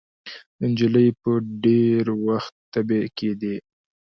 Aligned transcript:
د 0.59 0.61
نجلۍ 0.71 1.07
به 1.19 1.33
ډېر 1.63 2.03
وخت 2.25 2.53
تبې 2.71 3.01
کېدې. 3.17 3.55